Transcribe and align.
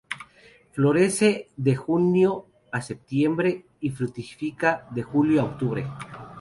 Florece 0.71 1.51
de 1.57 1.75
junio 1.75 2.47
a 2.71 2.81
septiembre 2.81 3.67
y 3.81 3.91
fructifica 3.91 4.87
de 4.89 5.03
julio 5.03 5.41
a 5.41 5.45
octubre. 5.45 5.85